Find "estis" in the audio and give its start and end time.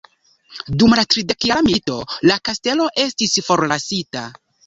3.05-3.37